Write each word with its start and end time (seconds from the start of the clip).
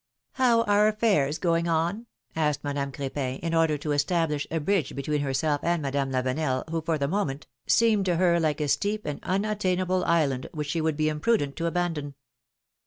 How 0.31 0.63
are 0.63 0.87
affairs 0.87 1.37
going 1.37 1.67
on?'' 1.67 2.07
asked 2.35 2.63
Madame 2.63 2.91
Cr^pin, 2.91 3.37
in 3.41 3.53
order 3.53 3.77
to 3.77 3.91
establish 3.91 4.47
a 4.49 4.59
bridge 4.59 4.95
between 4.95 5.21
herself 5.21 5.63
and 5.63 5.79
Madame 5.79 6.09
Lavenel, 6.11 6.67
who, 6.71 6.81
for 6.81 6.97
the 6.97 7.07
moment, 7.07 7.45
seemed 7.67 8.05
to 8.07 8.15
her 8.15 8.39
like 8.39 8.59
a 8.61 8.67
steep 8.67 9.05
and 9.05 9.19
unattainable 9.21 10.03
island, 10.05 10.49
which 10.53 10.69
she 10.69 10.81
would 10.81 10.97
be 10.97 11.07
imprudent 11.07 11.55
to 11.57 11.67
abandon. 11.67 12.15